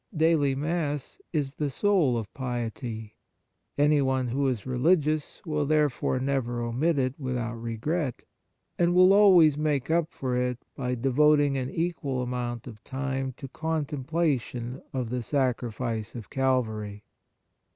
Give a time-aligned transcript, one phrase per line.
[0.17, 3.17] Daily Mass is the soul of piety.
[3.77, 8.23] Anyone who is religious will therefore never omit it without regret,
[8.79, 13.47] and will always make up for it by devoting an equal amount of time to
[13.47, 17.03] contemplation of the Sacrifice of Calvary.